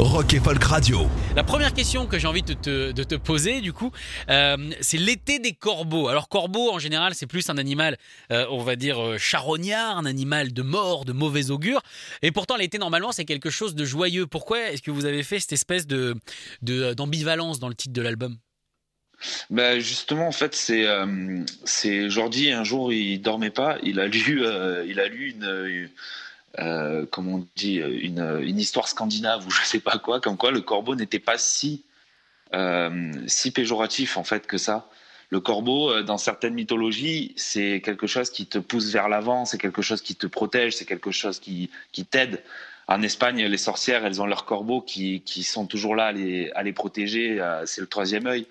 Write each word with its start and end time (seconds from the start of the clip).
Rock 0.00 0.32
et 0.32 0.40
Folk 0.40 0.64
Radio. 0.64 1.06
La 1.36 1.44
première 1.44 1.74
question 1.74 2.06
que 2.06 2.18
j'ai 2.18 2.26
envie 2.26 2.42
de 2.42 2.54
te, 2.54 2.90
de 2.90 3.02
te 3.04 3.16
poser, 3.16 3.60
du 3.60 3.74
coup, 3.74 3.92
euh, 4.30 4.56
c'est 4.80 4.96
l'été 4.96 5.38
des 5.38 5.52
corbeaux. 5.52 6.08
Alors, 6.08 6.30
corbeau, 6.30 6.70
en 6.72 6.78
général, 6.78 7.14
c'est 7.14 7.26
plus 7.26 7.50
un 7.50 7.58
animal, 7.58 7.98
euh, 8.32 8.46
on 8.50 8.62
va 8.62 8.76
dire, 8.76 8.98
euh, 8.98 9.18
charognard, 9.18 9.98
un 9.98 10.06
animal 10.06 10.54
de 10.54 10.62
mort, 10.62 11.04
de 11.04 11.12
mauvais 11.12 11.50
augure. 11.50 11.82
Et 12.22 12.30
pourtant, 12.32 12.56
l'été, 12.56 12.78
normalement, 12.78 13.12
c'est 13.12 13.26
quelque 13.26 13.50
chose 13.50 13.74
de 13.74 13.84
joyeux. 13.84 14.26
Pourquoi 14.26 14.70
est-ce 14.70 14.80
que 14.80 14.90
vous 14.90 15.04
avez 15.04 15.22
fait 15.22 15.38
cette 15.38 15.52
espèce 15.52 15.86
de, 15.86 16.16
de- 16.62 16.94
d'ambivalence 16.94 17.58
dans 17.60 17.68
le 17.68 17.74
titre 17.74 17.92
de 17.92 18.00
l'album? 18.00 18.38
Ben 19.50 19.80
justement, 19.80 20.28
en 20.28 20.32
fait, 20.32 20.54
c'est 20.54 20.86
euh, 20.86 21.44
Jordi. 22.08 22.50
Un 22.52 22.64
jour, 22.64 22.90
il 22.90 23.20
dormait 23.20 23.50
pas. 23.50 23.76
Il 23.82 24.00
a 24.00 24.06
lu, 24.06 24.46
euh, 24.46 24.82
il 24.88 24.98
a 24.98 25.08
lu 25.08 25.32
une, 25.32 25.90
euh, 26.58 27.06
comment 27.10 27.36
on 27.36 27.46
dit, 27.56 27.76
une, 27.76 28.40
une 28.42 28.58
histoire 28.58 28.88
scandinave 28.88 29.46
ou 29.46 29.50
je 29.50 29.62
sais 29.62 29.80
pas 29.80 29.98
quoi, 29.98 30.20
comme 30.20 30.36
quoi 30.36 30.50
le 30.50 30.60
corbeau 30.60 30.94
n'était 30.96 31.18
pas 31.18 31.38
si 31.38 31.84
euh, 32.52 33.12
si 33.26 33.52
péjoratif 33.52 34.16
en 34.16 34.24
fait 34.24 34.46
que 34.46 34.58
ça. 34.58 34.88
Le 35.30 35.38
corbeau, 35.38 35.90
euh, 35.90 36.02
dans 36.02 36.18
certaines 36.18 36.54
mythologies, 36.54 37.32
c'est 37.36 37.80
quelque 37.80 38.08
chose 38.08 38.30
qui 38.30 38.46
te 38.46 38.58
pousse 38.58 38.90
vers 38.90 39.08
l'avant, 39.08 39.44
c'est 39.44 39.58
quelque 39.58 39.82
chose 39.82 40.02
qui 40.02 40.16
te 40.16 40.26
protège, 40.26 40.74
c'est 40.74 40.84
quelque 40.86 41.12
chose 41.12 41.38
qui, 41.38 41.70
qui 41.92 42.04
t'aide. 42.04 42.42
En 42.88 43.02
Espagne, 43.02 43.44
les 43.44 43.56
sorcières, 43.56 44.04
elles 44.04 44.20
ont 44.20 44.26
leurs 44.26 44.44
corbeaux 44.44 44.80
qui, 44.80 45.20
qui 45.20 45.44
sont 45.44 45.66
toujours 45.66 45.94
là 45.94 46.06
à 46.06 46.12
les, 46.12 46.50
à 46.56 46.64
les 46.64 46.72
protéger. 46.72 47.40
euh, 47.40 47.64
C'est 47.66 47.80
le 47.80 47.86
troisième 47.86 48.26
œil 48.26 48.46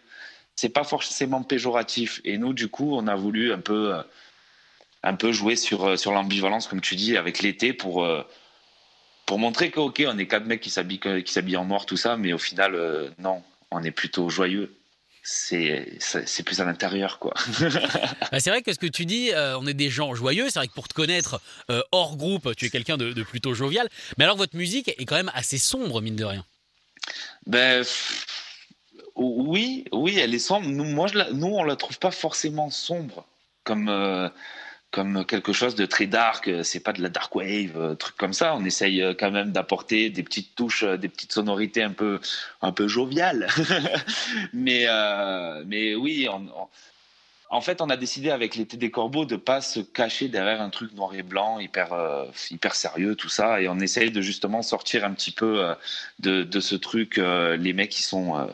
c'est 0.59 0.67
pas 0.67 0.83
forcément 0.83 1.42
péjoratif. 1.42 2.20
Et 2.25 2.38
nous, 2.38 2.52
du 2.52 2.67
coup, 2.67 2.94
on 2.94 3.08
a 3.08 3.16
voulu 3.16 3.53
un 3.53 3.59
peu, 3.59 3.95
euh, 3.95 4.02
un 5.03 5.16
peu 5.16 5.31
jouer 5.31 5.55
sur, 5.55 5.86
euh, 5.86 5.97
sur 5.97 6.11
l'ambivalence, 6.11 6.67
comme 6.67 6.81
tu 6.81 6.95
dis, 6.95 7.17
avec 7.17 7.42
l'été 7.42 7.73
pour, 7.73 8.03
euh, 8.03 8.23
pour 9.25 9.38
montrer 9.38 9.69
que, 9.69 9.80
ok, 9.80 10.03
on 10.08 10.17
est 10.17 10.25
quatre 10.25 10.45
mecs 10.45 10.59
qui 10.59 10.72
s'habillent, 10.72 11.00
qui 11.00 11.31
s'habillent 11.31 11.58
en 11.58 11.66
noir, 11.66 11.86
tout 11.86 11.97
ça, 11.97 12.17
mais 12.17 12.33
au 12.33 12.39
final, 12.39 12.73
euh, 12.73 13.09
non, 13.20 13.44
on 13.70 13.83
est 13.83 13.92
plutôt 13.92 14.30
joyeux. 14.30 14.75
C'est, 15.22 15.97
c'est 16.00 16.44
plus 16.44 16.61
à 16.61 16.66
l'intérieur, 16.66 17.20
quoi. 17.20 17.36
Bah, 18.31 18.39
C'est 18.39 18.50
vrai 18.50 18.64
que 18.64 18.73
ce 18.73 18.80
que 18.80 18.88
tu 18.88 19.05
dis, 19.05 19.31
euh, 19.31 19.59
on 19.59 19.67
est 19.67 19.75
des 19.75 19.92
gens 19.92 20.16
joyeux. 20.16 20.50
C'est 20.50 20.58
vrai 20.58 20.67
que 20.67 20.73
pour 20.73 20.88
te 20.88 20.95
connaître 20.95 21.39
euh, 21.70 21.83
hors 21.92 22.17
groupe, 22.17 22.55
tu 22.55 22.66
es 22.66 22.70
quelqu'un 22.72 22.97
de, 22.97 23.14
de 23.14 23.23
plutôt 23.23 23.53
jovial. 23.53 23.88
Mais 24.17 24.23
alors, 24.23 24.38
votre 24.38 24.55
musique 24.55 24.88
est 24.88 25.05
quand 25.05 25.17
même 25.17 25.31
assez 25.36 25.59
sombre, 25.59 26.02
mine 26.02 26.16
de 26.16 26.25
rien. 26.25 26.44
Ben, 27.45 27.86
oui, 29.16 29.86
oui, 29.92 30.17
elle 30.17 30.33
est 30.33 30.39
sombre. 30.39 30.67
Nous, 30.67 30.86
moi, 30.86 31.05
je 31.05 31.20
la, 31.20 31.31
nous, 31.31 31.47
on 31.47 31.64
la 31.64 31.75
trouve 31.75 32.00
pas 32.00 32.11
forcément 32.11 32.72
sombre, 32.72 33.27
comme, 33.64 34.31
comme 34.92 35.26
quelque 35.26 35.54
chose 35.54 35.76
de 35.76 35.86
très 35.86 36.08
dark. 36.08 36.48
euh, 36.48 36.64
C'est 36.64 36.80
pas 36.80 36.94
de 36.94 37.02
la 37.02 37.09
dark 37.09 37.36
wave, 37.36 37.73
euh, 37.78 37.95
truc 37.95 38.16
comme 38.18 38.34
ça. 38.34 38.56
On 38.56 38.66
essaye 38.66 39.02
euh, 39.02 39.14
quand 39.18 39.32
même 39.32 39.52
d'apporter 39.52 40.09
des 40.09 40.23
petites 40.23 40.56
touches, 40.56 40.84
des 40.84 41.09
petites 41.09 41.32
sonorités 41.34 41.84
un 41.84 41.92
peu, 41.92 42.20
un 42.62 42.72
peu 42.72 42.88
joviales. 42.88 43.48
mais, 44.54 44.86
euh, 44.88 45.64
mais 45.67 45.95
oui, 45.95 46.28
on- 46.32 46.48
on- 46.55 46.67
en 47.52 47.61
fait, 47.61 47.82
on 47.82 47.89
a 47.89 47.98
décidé 47.98 48.30
avec 48.30 48.55
l'été 48.55 48.77
des 48.77 48.92
corbeaux 48.92 49.26
de 49.26 49.36
pas 49.36 49.61
se 49.61 49.80
cacher 49.80 50.27
derrière 50.27 50.61
un 50.61 50.70
truc 50.70 50.93
noir 50.93 51.15
et 51.15 51.23
blanc, 51.23 51.60
hyper, 51.60 51.93
euh, 51.93 52.26
hyper 52.52 52.76
sérieux, 52.76 53.15
tout 53.15 53.30
ça, 53.30 53.60
et 53.60 53.67
on 53.67 53.80
essaye 53.80 54.11
de 54.11 54.21
justement 54.21 54.61
sortir 54.61 55.04
un 55.04 55.14
petit 55.14 55.32
peu 55.32 55.64
euh, 55.64 55.73
de, 56.20 56.43
de 56.43 56.60
ce 56.60 56.76
truc. 56.76 57.17
euh, 57.17 57.58
les 57.58 57.73
mecs, 57.73 57.98
ils 57.98 58.04
sont, 58.04 58.48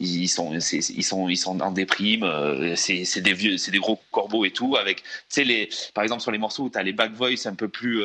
ils 0.00 0.28
sont, 0.28 0.52
ils 0.52 1.04
sont, 1.04 1.28
ils 1.28 1.36
sont 1.36 1.60
en 1.60 1.70
déprime. 1.70 2.26
c'est 2.74 3.20
des 3.20 3.32
vieux, 3.32 3.58
c'est 3.58 3.70
des 3.70 3.78
gros 3.78 4.00
corbeaux 4.10 4.44
et 4.44 4.50
tout. 4.50 4.76
Avec, 4.76 5.04
les, 5.36 5.68
par 5.94 6.02
exemple 6.02 6.22
sur 6.22 6.32
les 6.32 6.38
morceaux 6.38 6.64
où 6.64 6.70
tu 6.70 6.78
as 6.78 6.82
les 6.82 6.92
back 6.92 7.12
voice 7.12 7.46
un 7.46 7.54
peu 7.54 7.68
plus. 7.68 8.04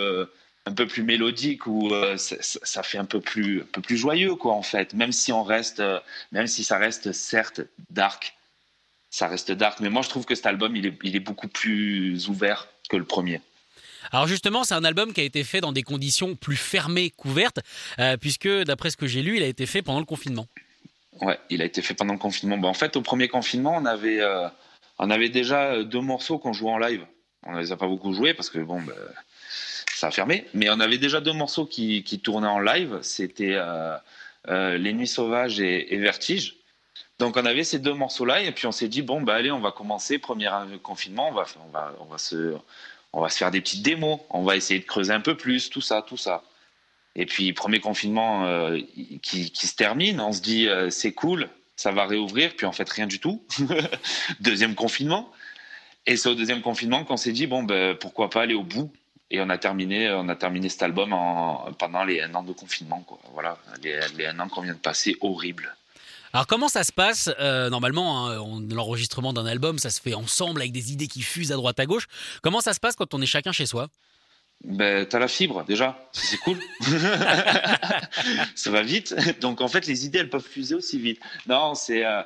un 0.68 0.74
peu 0.74 0.86
plus 0.86 1.04
mélodique 1.04 1.66
où 1.66 1.92
ça, 2.18 2.84
fait 2.84 2.98
un 2.98 3.06
peu 3.06 3.22
plus 3.22 3.62
un 3.62 3.68
peu 3.72 3.82
plus 3.82 3.96
joyeux 3.96 4.36
quoi 4.36 4.54
en 4.54 4.64
fait 4.64 4.94
même 4.94 5.14
si 5.14 5.32
on 5.32 5.42
reste 5.42 5.82
même 6.34 6.46
si 6.46 6.66
ça 6.66 6.78
reste 6.78 7.14
certes 7.14 7.62
dark 7.90 8.38
ça 9.10 9.28
reste 9.28 9.52
dark 9.52 9.80
mais 9.80 9.90
moi 9.90 10.02
je 10.02 10.10
trouve 10.10 10.26
que 10.26 10.36
cet 10.36 10.46
album 10.46 10.76
il 10.76 10.86
est, 10.86 10.98
il 11.04 11.16
est 11.16 11.22
beaucoup 11.22 11.48
plus 11.48 12.28
ouvert 12.28 12.68
que 12.90 12.98
le 12.98 13.06
premier 13.06 13.42
Alors 14.12 14.28
justement, 14.28 14.64
c'est 14.64 14.76
un 14.76 14.84
album 14.84 15.14
qui 15.14 15.22
a 15.22 15.24
été 15.24 15.44
fait 15.44 15.60
dans 15.60 15.74
des 15.74 15.84
conditions 15.84 16.36
plus 16.36 16.56
fermées, 16.56 17.10
couvertes, 17.10 17.60
euh, 18.00 18.16
puisque 18.18 18.48
d'après 18.48 18.90
ce 18.90 18.98
que 18.98 19.08
j'ai 19.08 19.22
lu, 19.22 19.38
il 19.38 19.44
a 19.44 19.48
été 19.48 19.66
fait 19.66 19.82
pendant 19.82 20.00
le 20.00 20.06
confinement. 20.06 20.48
Ouais, 21.22 21.40
il 21.50 21.62
a 21.62 21.66
été 21.66 21.82
fait 21.82 21.94
pendant 21.94 22.14
le 22.14 22.20
confinement. 22.20 22.56
En 22.68 22.74
fait, 22.74 22.96
au 22.96 23.02
premier 23.02 23.28
confinement, 23.28 23.76
on 23.76 23.86
avait, 23.86 24.22
euh, 24.22 24.48
on 25.00 25.10
avait 25.10 25.30
déjà 25.30 25.74
euh, 25.74 25.84
deux 25.84 26.02
morceaux 26.02 26.38
qu'on 26.38 26.54
jouait 26.54 26.72
en 26.72 26.78
live. 26.78 27.06
On 27.44 27.54
ne 27.54 27.60
les 27.60 27.72
a 27.72 27.78
pas 27.78 27.88
beaucoup 27.88 28.14
joués 28.14 28.34
parce 28.34 28.50
que 28.50 28.60
bon, 28.60 28.82
bah, 28.82 28.94
ça 29.94 30.08
a 30.08 30.12
fermé. 30.12 30.46
Mais 30.54 30.70
on 30.70 30.80
avait 30.80 30.98
déjà 30.98 31.22
deux 31.22 31.34
morceaux 31.34 31.66
qui, 31.66 32.04
qui 32.04 32.20
tournaient 32.20 32.48
en 32.48 32.60
live. 32.60 33.00
C'était 33.02 33.54
euh, 33.54 33.98
euh, 34.48 34.78
Les 34.78 34.94
Nuits 34.94 35.08
Sauvages 35.08 35.60
et, 35.60 35.94
et 35.94 35.98
Vertige. 35.98 36.57
Donc 37.20 37.38
on 37.38 37.46
avait 37.46 37.64
ces 37.64 37.80
deux 37.80 37.94
morceaux-là 37.94 38.42
et 38.42 38.52
puis 38.52 38.68
on 38.68 38.72
s'est 38.72 38.88
dit 38.88 39.02
bon 39.02 39.22
bah 39.22 39.36
allez 39.36 39.52
on 39.52 39.60
va 39.60 39.72
commencer 39.72 40.20
premier 40.20 40.48
euh, 40.48 40.78
confinement 40.84 41.30
on 41.30 41.34
va 41.34 41.46
on 41.66 41.70
va 41.70 41.96
on 42.00 42.06
va 42.06 42.18
se 42.18 42.56
on 43.14 43.22
va 43.22 43.30
se 43.30 43.38
faire 43.38 43.50
des 43.50 43.62
petites 43.62 43.82
démos 43.82 44.20
on 44.30 44.44
va 44.44 44.56
essayer 44.56 44.80
de 44.80 44.86
creuser 44.86 45.14
un 45.14 45.22
peu 45.22 45.36
plus 45.36 45.70
tout 45.70 45.82
ça 45.82 46.04
tout 46.04 46.18
ça 46.18 46.44
et 47.18 47.26
puis, 47.26 47.52
premier 47.52 47.80
confinement 47.80 48.46
euh, 48.46 48.78
qui, 49.24 49.52
qui 49.52 49.68
se 49.68 49.76
termine, 49.76 50.22
on 50.22 50.32
se 50.32 50.40
dit 50.40 50.68
euh, 50.68 50.92
c'est 50.92 51.14
cool, 51.14 51.50
ça 51.76 51.92
va 51.92 52.06
réouvrir, 52.06 52.56
puis 52.56 52.68
en 52.68 52.72
fait, 52.72 52.88
rien 52.88 53.08
du 53.08 53.20
tout. 53.20 53.44
deuxième 54.40 54.76
confinement. 54.76 55.32
Et 56.06 56.16
c'est 56.16 56.30
au 56.30 56.36
deuxième 56.36 56.62
confinement 56.62 57.04
qu'on 57.04 57.18
s'est 57.18 57.32
dit 57.32 57.48
bon, 57.48 57.64
ben, 57.64 57.96
pourquoi 57.96 58.30
pas 58.30 58.44
aller 58.44 58.54
au 58.54 58.64
bout. 58.64 58.92
Et 59.32 59.42
on 59.42 59.50
a 59.50 59.58
terminé, 59.58 60.12
on 60.12 60.30
a 60.30 60.36
terminé 60.36 60.70
cet 60.70 60.84
album 60.84 61.12
en- 61.12 61.74
pendant 61.80 62.04
les 62.06 62.22
un 62.22 62.34
an 62.36 62.44
de 62.44 62.54
confinement. 62.54 63.02
Quoi. 63.02 63.20
Voilà, 63.34 63.58
les, 63.84 64.00
les 64.16 64.28
un 64.28 64.40
an 64.40 64.48
qu'on 64.48 64.62
vient 64.62 64.74
de 64.74 64.78
passer, 64.78 65.18
horrible. 65.20 65.76
Alors 66.34 66.48
comment 66.48 66.68
ça 66.70 66.84
se 66.84 66.92
passe 66.92 67.30
Euh, 67.40 67.70
Normalement, 67.70 68.28
hein, 68.28 68.40
on- 68.40 68.60
l'enregistrement 68.74 69.34
d'un 69.34 69.46
album, 69.46 69.80
ça 69.80 69.90
se 69.90 70.02
fait 70.02 70.14
ensemble 70.14 70.62
avec 70.62 70.72
des 70.72 70.92
idées 70.92 71.08
qui 71.08 71.22
fusent 71.22 71.52
à 71.52 71.56
droite 71.56 71.80
à 71.80 71.86
gauche. 71.86 72.08
Comment 72.42 72.62
ça 72.62 72.74
se 72.74 72.80
passe 72.80 72.96
quand 72.96 73.14
on 73.14 73.22
est 73.22 73.26
chacun 73.28 73.52
chez 73.52 73.66
soi? 73.66 73.88
Ben, 74.64 75.06
t'as 75.06 75.20
la 75.20 75.28
fibre 75.28 75.64
déjà, 75.64 76.00
c'est 76.14 76.38
cool. 76.38 76.58
ça 78.56 78.72
va 78.72 78.82
vite. 78.82 79.16
Donc 79.40 79.62
en 79.62 79.68
fait, 79.68 79.86
les 79.88 80.06
idées, 80.06 80.20
elles 80.20 80.30
peuvent 80.30 80.42
fuser 80.48 80.76
aussi 80.76 81.00
vite. 81.00 81.20
Non, 81.48 81.76
c'est. 81.76 82.06
euh, 82.06 82.22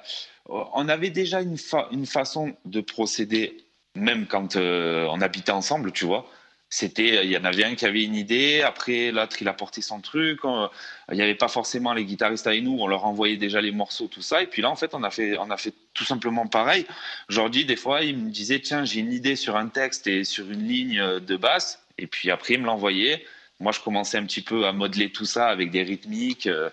on 0.47 0.87
avait 0.89 1.09
déjà 1.09 1.41
une, 1.41 1.57
fa- 1.57 1.87
une 1.91 2.05
façon 2.05 2.55
de 2.65 2.81
procéder, 2.81 3.57
même 3.95 4.25
quand 4.27 4.55
euh, 4.55 5.07
on 5.11 5.21
habitait 5.21 5.51
ensemble, 5.51 5.91
tu 5.91 6.05
vois. 6.05 6.25
C'était, 6.73 7.25
il 7.25 7.29
y 7.29 7.37
en 7.37 7.43
avait 7.43 7.65
un 7.65 7.75
qui 7.75 7.85
avait 7.85 8.03
une 8.05 8.15
idée, 8.15 8.61
après 8.61 9.11
l'autre 9.11 9.35
il 9.41 9.47
apportait 9.49 9.81
son 9.81 9.99
truc. 9.99 10.45
on- 10.45 10.69
il 11.11 11.15
n'y 11.15 11.21
avait 11.21 11.35
pas 11.35 11.49
forcément 11.49 11.93
les 11.93 12.05
guitaristes 12.05 12.47
avec 12.47 12.63
nous, 12.63 12.77
on 12.79 12.87
leur 12.87 13.03
envoyait 13.05 13.35
déjà 13.35 13.59
les 13.59 13.71
morceaux, 13.73 14.07
tout 14.07 14.21
ça. 14.21 14.41
Et 14.41 14.47
puis 14.47 14.61
là, 14.61 14.69
en 14.69 14.77
fait, 14.77 14.93
on 14.95 15.03
a 15.03 15.11
fait, 15.11 15.37
on 15.37 15.49
a 15.51 15.57
fait 15.57 15.73
tout 15.93 16.05
simplement 16.05 16.47
pareil. 16.47 16.85
Jordi, 17.27 17.65
des 17.65 17.75
fois, 17.75 18.03
il 18.03 18.17
me 18.17 18.29
disait 18.31 18.59
tiens, 18.61 18.85
j'ai 18.85 19.01
une 19.01 19.11
idée 19.11 19.35
sur 19.35 19.57
un 19.57 19.67
texte 19.67 20.07
et 20.07 20.23
sur 20.23 20.49
une 20.49 20.65
ligne 20.65 21.19
de 21.19 21.35
basse. 21.35 21.83
Et 21.97 22.07
puis 22.07 22.31
après, 22.31 22.53
il 22.53 22.61
me 22.61 22.65
l'envoyait. 22.67 23.25
Moi, 23.59 23.73
je 23.73 23.81
commençais 23.81 24.17
un 24.17 24.23
petit 24.25 24.41
peu 24.41 24.65
à 24.65 24.71
modeler 24.71 25.11
tout 25.11 25.25
ça 25.25 25.47
avec 25.49 25.71
des 25.71 25.83
rythmiques, 25.83 26.47
euh, 26.47 26.69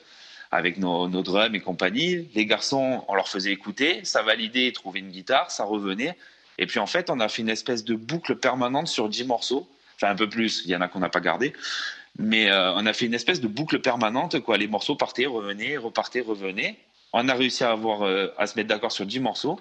avec 0.53 0.79
nos, 0.79 1.09
nos 1.09 1.23
drums 1.25 1.55
et 1.57 1.61
compagnie. 1.61 2.29
Les 2.37 2.47
garçons, 2.47 3.05
on 3.09 3.15
leur 3.17 3.29
faisait 3.29 3.51
écouter, 3.53 4.05
ça 4.05 4.23
validait, 4.23 4.71
trouvaient 4.71 5.01
une 5.01 5.11
guitare, 5.11 5.51
ça 5.51 5.65
revenait. 5.65 6.17
Et 6.59 6.67
puis 6.67 6.79
en 6.79 6.87
fait, 6.87 7.11
on 7.11 7.19
a 7.19 7.29
fait 7.29 7.43
une 7.43 7.49
espèce 7.51 7.85
de 7.85 7.97
boucle 7.97 8.37
permanente 8.37 8.87
sur 8.87 9.09
10 9.09 9.25
morceaux. 9.25 9.69
Enfin, 10.01 10.13
un 10.13 10.17
peu 10.17 10.29
plus, 10.29 10.63
il 10.65 10.71
y 10.71 10.77
en 10.77 10.81
a 10.81 10.89
qu'on 10.89 11.01
n'a 11.01 11.09
pas 11.09 11.21
gardé. 11.21 11.53
Mais 12.19 12.51
euh, 12.51 12.73
on 12.75 12.87
a 12.87 12.93
fait 12.93 13.07
une 13.07 13.15
espèce 13.15 13.41
de 13.41 13.49
boucle 13.49 13.81
permanente. 13.81 14.41
Quoi. 14.41 14.59
Les 14.59 14.69
morceaux 14.69 14.97
partaient, 14.97 15.27
revenaient, 15.27 15.77
repartaient, 15.77 16.21
revenaient. 16.21 16.79
On 17.13 17.29
a 17.29 17.35
réussi 17.35 17.65
à, 17.65 17.71
avoir, 17.71 18.03
euh, 18.03 18.29
à 18.39 18.47
se 18.47 18.57
mettre 18.57 18.69
d'accord 18.69 18.93
sur 18.93 19.07
10 19.07 19.21
morceaux. 19.21 19.59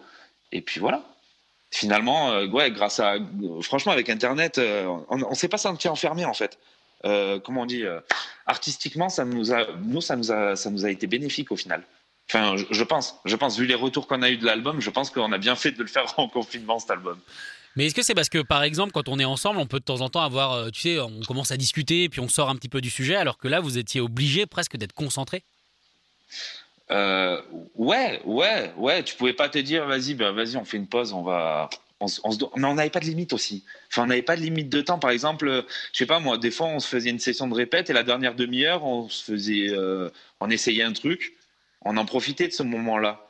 Et 0.51 0.61
puis 0.61 0.79
voilà. 0.79 1.03
Finalement, 1.71 2.31
euh, 2.31 2.47
ouais, 2.47 2.71
grâce 2.71 2.99
à. 2.99 3.17
Franchement, 3.61 3.91
avec 3.91 4.09
Internet, 4.09 4.59
on 5.09 5.17
ne 5.17 5.35
s'est 5.35 5.49
pas 5.49 5.57
senti 5.57 5.87
enfermé 5.87 6.25
en 6.25 6.33
fait. 6.33 6.57
Comment 7.03 7.61
on 7.61 7.65
dit 7.65 7.83
Artistiquement, 8.45 9.09
ça 9.09 9.25
nous 9.25 9.53
a, 9.53 9.65
ça 10.01 10.15
nous 10.15 10.31
a, 10.31 10.55
ça 10.55 10.69
nous 10.69 10.85
a 10.85 10.89
été 10.89 11.07
bénéfique 11.07 11.51
au 11.51 11.57
final. 11.57 11.83
Enfin, 12.29 12.57
je, 12.57 12.65
je 12.71 12.83
pense, 12.83 13.19
je 13.25 13.35
pense, 13.35 13.57
vu 13.57 13.65
les 13.65 13.75
retours 13.75 14.07
qu'on 14.07 14.21
a 14.21 14.29
eu 14.29 14.37
de 14.37 14.45
l'album, 14.45 14.81
je 14.81 14.89
pense 14.89 15.09
qu'on 15.11 15.31
a 15.31 15.37
bien 15.37 15.55
fait 15.55 15.71
de 15.71 15.81
le 15.81 15.87
faire 15.87 16.13
en 16.17 16.27
confinement 16.27 16.79
cet 16.79 16.91
album. 16.91 17.19
Mais 17.77 17.85
est-ce 17.85 17.95
que 17.95 18.01
c'est 18.01 18.15
parce 18.15 18.27
que, 18.27 18.39
par 18.39 18.63
exemple, 18.63 18.91
quand 18.91 19.07
on 19.07 19.19
est 19.19 19.25
ensemble, 19.25 19.59
on 19.59 19.67
peut 19.67 19.79
de 19.79 19.85
temps 19.85 20.01
en 20.01 20.09
temps 20.09 20.23
avoir, 20.23 20.53
euh, 20.53 20.69
tu 20.71 20.81
sais, 20.81 20.99
on 20.99 21.21
commence 21.21 21.51
à 21.51 21.57
discuter, 21.57 22.09
puis 22.09 22.19
on 22.19 22.27
sort 22.27 22.49
un 22.49 22.55
petit 22.55 22.69
peu 22.69 22.81
du 22.81 22.89
sujet, 22.89 23.15
alors 23.15 23.37
que 23.37 23.47
là, 23.47 23.59
vous 23.59 23.77
étiez 23.77 24.01
obligé 24.01 24.47
presque 24.47 24.77
d'être 24.77 24.93
concentré? 24.93 25.43
Euh, 26.89 27.39
Ouais, 27.75 28.19
ouais, 28.25 28.73
ouais. 28.77 29.03
Tu 29.03 29.15
pouvais 29.15 29.33
pas 29.33 29.47
te 29.47 29.59
dire, 29.59 29.85
vas-y, 29.85 30.15
ben, 30.15 30.31
vas-y, 30.31 30.57
on 30.57 30.65
fait 30.65 30.77
une 30.77 30.87
pause, 30.87 31.13
on 31.13 31.21
va. 31.21 31.69
On. 31.99 32.07
Mais 32.55 32.65
on 32.67 32.75
n'avait 32.75 32.89
pas 32.89 32.99
de 32.99 33.05
limite 33.05 33.33
aussi. 33.33 33.63
Enfin, 33.89 34.03
on 34.03 34.07
n'avait 34.07 34.21
pas 34.23 34.35
de 34.35 34.41
limite 34.41 34.69
de 34.69 34.81
temps. 34.81 34.99
Par 34.99 35.11
exemple, 35.11 35.65
je 35.93 35.97
sais 35.97 36.05
pas 36.05 36.19
moi, 36.19 36.37
des 36.37 36.51
fois, 36.51 36.67
on 36.67 36.79
se 36.79 36.87
faisait 36.87 37.09
une 37.11 37.19
session 37.19 37.47
de 37.47 37.53
répète 37.53 37.89
et 37.89 37.93
la 37.93 38.03
dernière 38.03 38.35
demi-heure, 38.35 38.83
on 38.83 39.07
se 39.09 39.23
faisait, 39.23 39.69
euh, 39.69 40.09
on 40.39 40.49
essayait 40.49 40.83
un 40.83 40.93
truc, 40.93 41.35
on 41.81 41.97
en 41.97 42.05
profitait 42.05 42.47
de 42.47 42.53
ce 42.53 42.63
moment-là. 42.63 43.26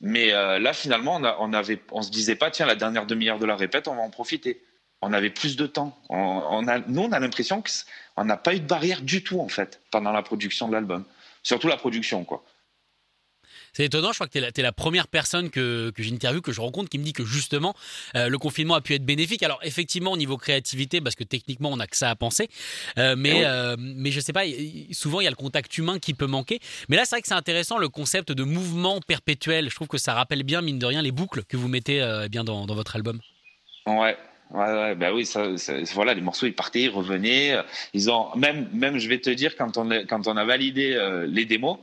Mais 0.00 0.32
euh, 0.32 0.58
là, 0.58 0.72
finalement, 0.72 1.16
on, 1.16 1.24
on, 1.24 1.52
avait, 1.52 1.80
on 1.90 2.02
se 2.02 2.10
disait 2.10 2.36
pas, 2.36 2.50
tiens, 2.50 2.66
la 2.66 2.76
dernière 2.76 3.06
demi-heure 3.06 3.38
de 3.38 3.46
la 3.46 3.56
répète, 3.56 3.88
on 3.88 3.94
va 3.94 4.02
en 4.02 4.10
profiter. 4.10 4.62
On 5.02 5.12
avait 5.12 5.30
plus 5.30 5.56
de 5.56 5.66
temps. 5.66 5.96
On, 6.08 6.66
a, 6.66 6.80
nous, 6.80 7.02
on 7.02 7.12
a 7.12 7.20
l'impression 7.20 7.62
qu'on 7.62 8.24
n'a 8.24 8.36
pas 8.36 8.54
eu 8.54 8.60
de 8.60 8.66
barrière 8.66 9.00
du 9.00 9.22
tout, 9.22 9.40
en 9.40 9.48
fait, 9.48 9.80
pendant 9.90 10.12
la 10.12 10.22
production 10.22 10.68
de 10.68 10.72
l'album. 10.72 11.04
Surtout 11.42 11.68
la 11.68 11.76
production, 11.76 12.24
quoi. 12.24 12.44
C'est 13.72 13.84
étonnant, 13.84 14.12
je 14.12 14.16
crois 14.16 14.26
que 14.26 14.38
tu 14.38 14.44
es, 14.44 14.50
es, 14.54 14.62
la 14.62 14.72
première 14.72 15.08
personne 15.08 15.50
que, 15.50 15.90
que 15.90 16.02
j'interviewe, 16.02 16.40
que 16.40 16.52
je 16.52 16.60
rencontre, 16.60 16.88
qui 16.88 16.98
me 16.98 17.04
dit 17.04 17.12
que 17.12 17.24
justement, 17.24 17.74
euh, 18.16 18.28
le 18.28 18.38
confinement 18.38 18.74
a 18.74 18.80
pu 18.80 18.94
être 18.94 19.04
bénéfique. 19.04 19.42
Alors, 19.42 19.60
effectivement, 19.62 20.12
au 20.12 20.16
niveau 20.16 20.36
créativité, 20.36 21.00
parce 21.00 21.14
que 21.14 21.24
techniquement, 21.24 21.70
on 21.70 21.76
n'a 21.76 21.86
que 21.86 21.96
ça 21.96 22.10
à 22.10 22.16
penser, 22.16 22.48
euh, 22.98 23.14
mais, 23.16 23.40
eh 23.40 23.46
euh, 23.46 23.76
mais 23.78 24.10
je 24.10 24.20
sais 24.20 24.32
pas, 24.32 24.42
souvent, 24.92 25.20
il 25.20 25.24
y 25.24 25.26
a 25.26 25.30
le 25.30 25.36
contact 25.36 25.76
humain 25.78 25.98
qui 25.98 26.14
peut 26.14 26.26
manquer. 26.26 26.60
Mais 26.88 26.96
là, 26.96 27.04
c'est 27.04 27.16
vrai 27.16 27.22
que 27.22 27.28
c'est 27.28 27.34
intéressant, 27.34 27.78
le 27.78 27.88
concept 27.88 28.32
de 28.32 28.44
mouvement 28.44 29.00
perpétuel. 29.00 29.70
Je 29.70 29.74
trouve 29.74 29.88
que 29.88 29.98
ça 29.98 30.14
rappelle 30.14 30.42
bien, 30.42 30.62
mine 30.62 30.78
de 30.78 30.86
rien, 30.86 31.02
les 31.02 31.12
boucles 31.12 31.44
que 31.44 31.56
vous 31.56 31.68
mettez 31.68 31.98
eh 31.98 32.28
bien 32.28 32.44
dans, 32.44 32.66
dans, 32.66 32.74
votre 32.74 32.96
album. 32.96 33.20
Ouais, 33.86 34.16
Ouais, 34.50 34.64
ouais, 34.64 34.94
bah 34.94 35.12
oui, 35.12 35.26
ça, 35.26 35.58
ça, 35.58 35.74
voilà, 35.92 36.14
les 36.14 36.22
morceaux 36.22 36.46
ils 36.46 36.54
partaient, 36.54 36.82
ils 36.82 36.88
revenaient. 36.88 37.54
Ils 37.92 38.10
ont 38.10 38.34
même, 38.34 38.66
même, 38.72 38.98
je 38.98 39.06
vais 39.06 39.18
te 39.18 39.28
dire, 39.28 39.56
quand 39.56 39.76
on, 39.76 39.90
a, 39.90 40.04
quand 40.04 40.26
on 40.26 40.38
a 40.38 40.44
validé 40.46 40.94
euh, 40.94 41.26
les 41.26 41.44
démos, 41.44 41.76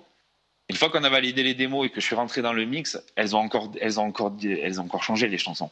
une 0.70 0.76
fois 0.76 0.90
qu'on 0.90 1.04
a 1.04 1.10
validé 1.10 1.44
les 1.44 1.54
démos 1.54 1.86
et 1.86 1.90
que 1.90 2.02
je 2.02 2.06
suis 2.06 2.16
rentré 2.16 2.42
dans 2.42 2.54
le 2.54 2.66
mix, 2.66 3.00
elles 3.16 3.36
ont 3.36 3.40
encore, 3.40 3.72
elles 3.80 4.00
ont 4.00 4.04
encore, 4.04 4.36
elles 4.44 4.82
ont 4.82 4.86
encore 4.86 5.04
changé 5.04 5.28
les 5.28 5.38
chansons. 5.38 5.70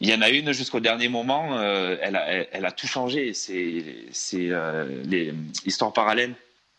Il 0.00 0.08
y 0.08 0.14
en 0.14 0.22
a 0.22 0.28
une 0.28 0.52
jusqu'au 0.52 0.78
dernier 0.78 1.08
moment, 1.08 1.58
euh, 1.58 1.96
elle, 2.00 2.14
a, 2.14 2.46
elle, 2.52 2.64
a, 2.64 2.70
tout 2.70 2.86
changé. 2.86 3.34
C'est, 3.34 3.84
c'est 4.12 4.50
euh, 4.50 5.02
les 5.04 5.34
histoires 5.64 5.92
parallèles 5.92 6.34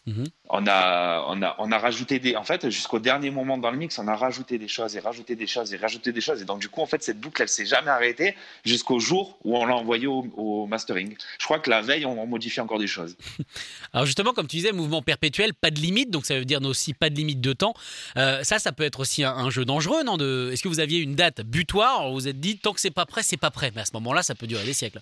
Mhm. 0.09 0.25
On, 0.49 0.65
a, 0.65 1.25
on, 1.27 1.41
a, 1.43 1.55
on 1.59 1.71
a 1.71 1.77
rajouté 1.77 2.17
des. 2.17 2.35
En 2.35 2.43
fait, 2.43 2.69
jusqu'au 2.69 2.99
dernier 2.99 3.29
moment 3.29 3.57
dans 3.59 3.69
le 3.69 3.77
mix, 3.77 3.99
on 3.99 4.07
a 4.07 4.15
rajouté 4.15 4.57
des 4.57 4.67
choses 4.67 4.95
et 4.95 4.99
rajouté 4.99 5.35
des 5.35 5.45
choses 5.45 5.71
et 5.73 5.77
rajouté 5.77 6.11
des 6.11 6.21
choses. 6.21 6.41
Et 6.41 6.45
donc, 6.45 6.59
du 6.59 6.69
coup, 6.69 6.81
en 6.81 6.87
fait, 6.87 7.03
cette 7.03 7.19
boucle, 7.19 7.41
elle 7.43 7.49
s'est 7.49 7.67
jamais 7.67 7.91
arrêtée 7.91 8.35
jusqu'au 8.65 8.99
jour 8.99 9.37
où 9.43 9.55
on 9.55 9.65
l'a 9.65 9.75
envoyé 9.75 10.07
au, 10.07 10.65
mastering. 10.65 11.15
Je 11.39 11.45
crois 11.45 11.59
que 11.59 11.69
la 11.69 11.81
veille, 11.81 12.05
on, 12.05 12.25
modifie 12.25 12.59
encore 12.61 12.79
des 12.79 12.87
choses. 12.87 13.15
Alors, 13.93 14.05
justement, 14.07 14.33
comme 14.33 14.47
tu 14.47 14.57
disais, 14.57 14.71
mouvement 14.71 15.03
perpétuel, 15.03 15.53
pas 15.53 15.69
de 15.69 15.79
limite. 15.79 16.09
Donc, 16.09 16.25
ça 16.25 16.37
veut 16.37 16.45
dire 16.45 16.61
aussi 16.63 16.93
pas 16.93 17.09
de 17.09 17.15
limite 17.15 17.41
de 17.41 17.53
temps. 17.53 17.73
Euh, 18.17 18.43
ça, 18.43 18.57
ça 18.57 18.71
peut 18.71 18.83
être 18.83 18.99
aussi 18.99 19.23
un, 19.23 19.49
jeu 19.49 19.65
dangereux, 19.65 20.03
non 20.03 20.17
de... 20.17 20.49
Est-ce 20.51 20.63
que 20.63 20.67
vous 20.67 20.79
aviez 20.79 20.99
une 20.99 21.15
date 21.15 21.41
butoir 21.41 22.07
Vous 22.09 22.15
vous 22.15 22.27
êtes 22.27 22.39
dit, 22.39 22.57
tant 22.57 22.73
que 22.73 22.81
c'est 22.81 22.91
pas 22.91 23.05
prêt, 23.05 23.21
c'est 23.23 23.37
pas 23.37 23.51
prêt. 23.51 23.71
Mais 23.75 23.81
à 23.81 23.85
ce 23.85 23.91
moment-là, 23.93 24.23
ça 24.23 24.35
peut 24.35 24.47
durer 24.47 24.65
des 24.65 24.73
siècles. 24.73 25.01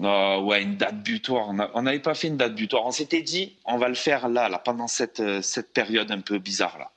Euh, 0.00 0.40
ouais, 0.40 0.62
une 0.62 0.76
date 0.76 1.02
butoir. 1.02 1.48
On 1.74 1.82
n'avait 1.82 1.98
pas 1.98 2.14
fait 2.14 2.28
une 2.28 2.36
date 2.36 2.54
butoir. 2.54 2.86
On 2.86 2.90
s'était 2.90 3.22
dit, 3.22 3.56
on 3.64 3.78
va 3.78 3.88
le 3.88 3.94
faire 3.94 4.28
là, 4.28 4.48
là, 4.48 4.58
pendant 4.58 4.86
cette, 4.86 5.20
euh, 5.20 5.42
cette 5.42 5.72
période 5.72 6.10
un 6.10 6.20
peu 6.20 6.38
bizarre 6.38 6.78
là. 6.78 6.90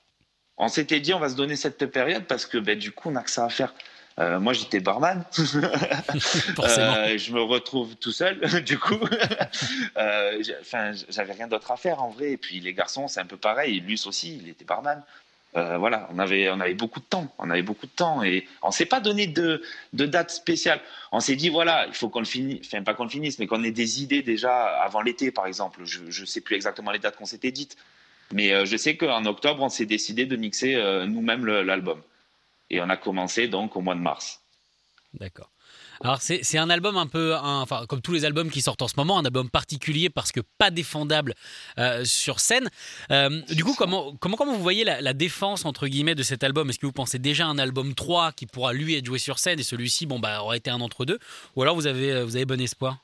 On 0.58 0.68
s'était 0.68 1.00
dit, 1.00 1.14
on 1.14 1.20
va 1.20 1.30
se 1.30 1.36
donner 1.36 1.56
cette 1.56 1.88
période 1.88 2.26
parce 2.26 2.46
que 2.46 2.60
ben, 2.60 2.78
du 2.78 2.92
coup, 2.92 3.10
on 3.10 3.16
a 3.16 3.24
que 3.24 3.32
ça 3.32 3.46
à 3.46 3.50
faire. 3.50 3.74
Euh, 4.20 4.40
moi, 4.40 4.54
j'étais 4.54 4.80
barman. 4.80 5.24
euh, 5.40 7.18
je 7.18 7.34
me 7.34 7.42
retrouve 7.42 7.96
tout 7.96 8.12
seul, 8.12 8.40
du 8.64 8.78
coup. 8.78 9.00
Enfin, 10.62 10.92
j'avais 11.10 11.34
rien 11.34 11.48
d'autre 11.48 11.72
à 11.72 11.78
faire 11.78 12.04
en 12.04 12.10
vrai. 12.10 12.32
Et 12.32 12.38
puis 12.38 12.60
les 12.60 12.74
garçons, 12.74 13.08
c'est 13.08 13.20
un 13.20 13.26
peu 13.26 13.38
pareil. 13.38 13.80
Luce 13.80 14.06
aussi, 14.06 14.38
il 14.38 14.50
était 14.50 14.66
barman. 14.66 15.04
Euh, 15.58 15.78
voilà, 15.78 16.08
on 16.14 16.20
avait, 16.20 16.50
on 16.50 16.62
avait 16.62 16.76
beaucoup 16.76 17.02
de 17.02 17.06
temps, 17.06 17.34
on 17.38 17.50
avait 17.50 17.62
beaucoup 17.62 17.86
de 17.86 17.92
temps 17.92 18.24
et 18.24 18.48
on 18.62 18.72
s'est 18.72 18.86
pas 18.86 19.02
donné 19.02 19.28
de, 19.28 19.62
date 19.92 20.32
spéciale. 20.32 20.80
On 21.12 21.20
s'est 21.20 21.36
dit 21.36 21.50
voilà, 21.50 21.88
il 21.88 21.94
faut 21.94 22.08
qu'on 22.08 22.20
le 22.20 22.26
finisse, 22.26 22.62
enfin 22.66 22.84
pas 22.84 22.94
qu'on 22.94 23.04
le 23.04 23.10
finisse, 23.10 23.38
mais 23.38 23.48
qu'on 23.48 23.64
ait 23.64 23.72
des 23.72 24.02
idées 24.02 24.22
déjà 24.22 24.66
avant 24.82 25.02
l'été, 25.02 25.30
par 25.32 25.48
exemple. 25.48 25.82
Je, 25.84 26.22
ne 26.22 26.26
sais 26.26 26.40
plus 26.40 26.56
exactement 26.56 26.92
les 26.92 27.00
dates 27.00 27.18
qu'on 27.18 27.26
s'était 27.26 27.52
dites, 27.52 27.76
mais 28.32 28.54
euh, 28.54 28.66
je 28.66 28.78
sais 28.78 28.96
qu'en 28.96 29.26
octobre, 29.26 29.62
on 29.62 29.70
s'est 29.70 29.86
décidé 29.86 30.26
de 30.26 30.38
mixer 30.38 30.76
euh, 30.76 31.06
nous-mêmes 31.06 31.46
l'album 31.46 32.02
et 32.70 32.80
on 32.80 32.90
a 32.90 32.96
commencé 32.96 33.50
donc 33.50 33.76
au 33.76 33.82
mois 33.82 33.96
de 33.96 34.00
mars. 34.00 34.42
D'accord. 35.14 35.50
Alors 36.04 36.20
c'est 36.22 36.58
un 36.58 36.70
album 36.70 36.98
un 36.98 37.06
peu, 37.06 37.36
enfin 37.36 37.86
comme 37.88 38.02
tous 38.02 38.12
les 38.12 38.26
albums 38.26 38.50
qui 38.50 38.62
sortent 38.62 38.82
en 38.82 38.88
ce 38.88 38.96
moment, 38.98 39.20
un 39.20 39.26
album 39.26 39.50
particulier 39.50 40.10
parce 40.10 40.32
que 40.32 40.40
pas 40.58 40.72
défendable 40.72 41.36
euh, 41.78 42.04
sur 42.06 42.40
scène. 42.40 42.70
Euh, 43.12 43.42
du 43.50 43.64
coup, 43.64 43.76
comment, 43.78 44.16
comment, 44.20 44.36
comment 44.36 44.54
vous 44.54 44.62
voyez 44.62 44.84
la, 44.84 45.14
défense 45.14 45.66
entre 45.66 45.88
guillemets 45.88 46.16
de 46.16 46.24
cet 46.24 46.44
album? 46.44 46.70
Est-ce 46.70 46.80
que 46.80 46.88
vous 46.88 46.92
pensez 46.92 47.20
déjà 47.20 47.46
un 47.46 47.60
album 47.60 47.94
3 47.94 48.32
qui 48.32 48.48
pourra 48.48 48.74
lui 48.74 48.96
être 48.96 49.06
joué 49.06 49.20
sur 49.20 49.38
scène 49.38 49.60
et 49.60 49.64
celui-ci, 49.64 50.06
bon 50.08 50.20
bah 50.20 50.42
aurait 50.42 50.58
été 50.58 50.72
un 50.72 50.82
entre 50.82 51.06
deux, 51.06 51.20
ou 51.56 51.62
alors 51.62 51.76
vous 51.76 51.86
avez 51.86 52.12
euh, 52.12 52.24
vous 52.24 52.36
avez 52.36 52.46
bon 52.46 52.60
espoir? 52.60 52.98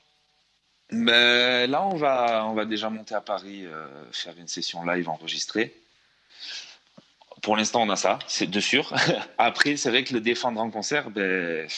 Ben, 0.90 1.70
là, 1.70 1.84
on 1.84 1.96
va, 1.96 2.46
on 2.46 2.54
va 2.54 2.64
déjà 2.64 2.88
monter 2.88 3.14
à 3.14 3.20
Paris, 3.20 3.66
faire 4.10 4.34
une 4.38 4.48
session 4.48 4.86
live 4.86 5.06
enregistrée. 5.10 5.74
Pour 7.42 7.58
l'instant, 7.58 7.82
on 7.82 7.90
a 7.90 7.96
ça, 7.96 8.18
c'est 8.26 8.48
de 8.48 8.58
sûr. 8.58 8.94
Après, 9.38 9.76
c'est 9.76 9.90
vrai 9.90 10.02
que 10.02 10.14
le 10.14 10.20
défendre 10.20 10.60
en 10.60 10.70
concert, 10.70 11.10
ben, 11.10 11.68